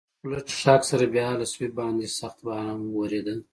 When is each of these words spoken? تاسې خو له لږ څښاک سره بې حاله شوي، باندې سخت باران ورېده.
تاسې 0.09 0.15
خو 0.27 0.29
له 0.29 0.31
لږ 0.33 0.43
څښاک 0.57 0.81
سره 0.91 1.05
بې 1.13 1.21
حاله 1.27 1.45
شوي، 1.53 1.69
باندې 1.79 2.15
سخت 2.19 2.37
باران 2.45 2.79
ورېده. 2.97 3.33